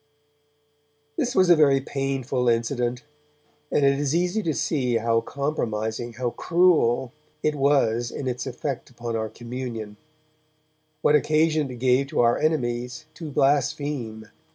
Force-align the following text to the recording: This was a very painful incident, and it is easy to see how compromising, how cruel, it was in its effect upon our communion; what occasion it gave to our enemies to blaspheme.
This 1.15 1.35
was 1.35 1.51
a 1.51 1.55
very 1.55 1.79
painful 1.79 2.49
incident, 2.49 3.03
and 3.71 3.85
it 3.85 3.99
is 3.99 4.15
easy 4.15 4.41
to 4.41 4.51
see 4.55 4.95
how 4.95 5.21
compromising, 5.21 6.13
how 6.13 6.31
cruel, 6.31 7.11
it 7.43 7.53
was 7.53 8.09
in 8.09 8.27
its 8.27 8.47
effect 8.47 8.89
upon 8.89 9.15
our 9.15 9.29
communion; 9.29 9.97
what 11.03 11.13
occasion 11.13 11.69
it 11.69 11.75
gave 11.77 12.07
to 12.07 12.21
our 12.21 12.39
enemies 12.39 13.05
to 13.13 13.29
blaspheme. 13.29 14.27